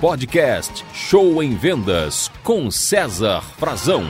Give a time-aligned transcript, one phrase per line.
[0.00, 4.04] Podcast Show em Vendas com César Frazão.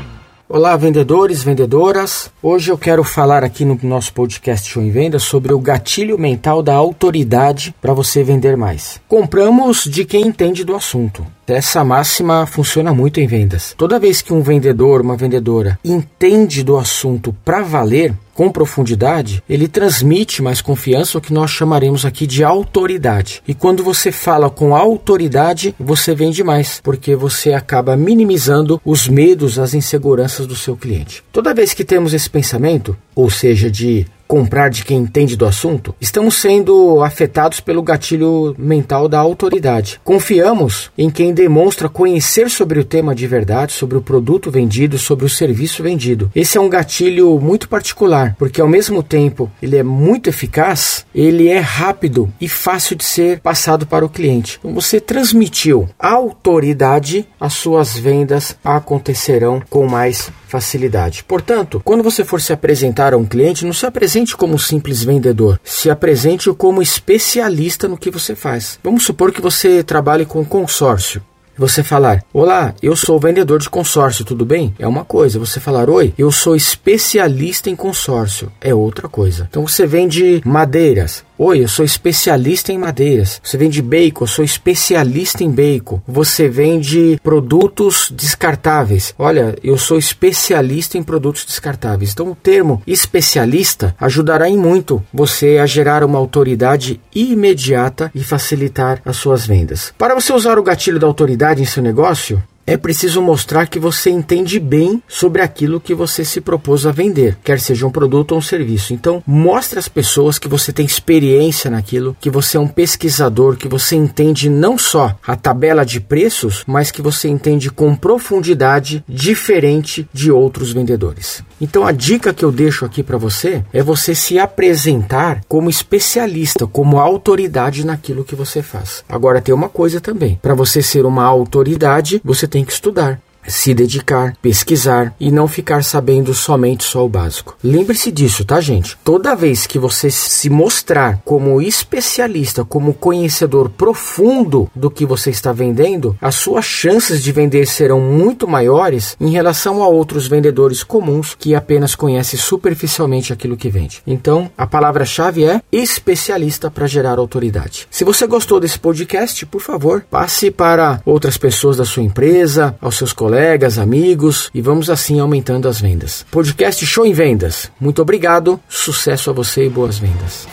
[0.49, 2.30] Olá, vendedores, vendedoras.
[2.43, 6.61] Hoje eu quero falar aqui no nosso podcast Show em Vendas sobre o gatilho mental
[6.61, 9.00] da autoridade para você vender mais.
[9.07, 11.25] Compramos de quem entende do assunto.
[11.46, 13.73] Essa máxima funciona muito em vendas.
[13.79, 19.66] Toda vez que um vendedor, uma vendedora entende do assunto para valer, com profundidade, ele
[19.66, 23.43] transmite mais confiança, o que nós chamaremos aqui de autoridade.
[23.48, 29.59] E quando você fala com autoridade, você vende mais, porque você acaba minimizando os medos,
[29.59, 31.25] as inseguranças do seu cliente.
[31.32, 35.94] Toda vez que temos esse pensamento, ou seja, de comprar de quem entende do assunto,
[36.00, 40.00] estamos sendo afetados pelo gatilho mental da autoridade.
[40.05, 45.25] Confiamos em quem demonstra conhecer sobre o tema de verdade, sobre o produto vendido, sobre
[45.25, 46.31] o serviço vendido.
[46.34, 51.48] Esse é um gatilho muito particular, porque ao mesmo tempo ele é muito eficaz, ele
[51.48, 54.58] é rápido e fácil de ser passado para o cliente.
[54.58, 61.23] Então você transmitiu autoridade, as suas vendas acontecerão com mais facilidade.
[61.23, 65.03] Portanto, quando você for se apresentar a um cliente, não se apresente como um simples
[65.03, 68.79] vendedor, se apresente como especialista no que você faz.
[68.83, 71.23] Vamos supor que você trabalhe com consórcio
[71.59, 74.75] você falar: Olá, eu sou vendedor de consórcio, tudo bem?
[74.79, 75.39] É uma coisa.
[75.39, 79.47] Você falar: Oi, eu sou especialista em consórcio, é outra coisa.
[79.48, 81.25] Então você vende madeiras.
[81.39, 83.42] Oi, eu sou especialista em madeiras.
[83.45, 86.01] Você vende bacon, eu sou especialista em bacon.
[86.09, 89.15] Você vende produtos descartáveis.
[89.19, 92.12] Olha, eu sou especialista em produtos descartáveis.
[92.12, 99.03] Então, o termo especialista ajudará em muito você a gerar uma autoridade imediata e facilitar
[99.05, 99.92] as suas vendas.
[99.98, 104.11] Para você usar o gatilho da autoridade em seu negócio, é preciso mostrar que você
[104.11, 108.39] entende bem sobre aquilo que você se propôs a vender, quer seja um produto ou
[108.39, 108.92] um serviço.
[108.92, 113.69] Então, mostre às pessoas que você tem experiência naquilo, que você é um pesquisador, que
[113.69, 120.08] você entende não só a tabela de preços, mas que você entende com profundidade diferente
[120.12, 121.45] de outros vendedores.
[121.61, 126.67] Então, a dica que eu deixo aqui para você é você se apresentar como especialista,
[126.67, 129.04] como autoridade naquilo que você faz.
[129.08, 133.20] Agora, tem uma coisa também: para você ser uma autoridade, você tem tem que estudar
[133.48, 137.56] se dedicar, pesquisar e não ficar sabendo somente só o básico.
[137.62, 138.96] Lembre-se disso, tá, gente?
[139.04, 145.52] Toda vez que você se mostrar como especialista, como conhecedor profundo do que você está
[145.52, 151.36] vendendo, as suas chances de vender serão muito maiores em relação a outros vendedores comuns
[151.38, 154.02] que apenas conhecem superficialmente aquilo que vende.
[154.06, 157.86] Então, a palavra-chave é especialista para gerar autoridade.
[157.90, 162.96] Se você gostou desse podcast, por favor, passe para outras pessoas da sua empresa, aos
[162.96, 166.24] seus colegas colegas, amigos e vamos assim aumentando as vendas.
[166.30, 167.70] Podcast Show em Vendas.
[167.78, 170.48] Muito obrigado, sucesso a você e boas vendas.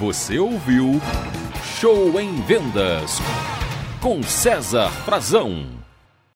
[0.00, 0.98] Você ouviu
[1.78, 3.18] Show em Vendas
[4.00, 5.77] com César Frazão.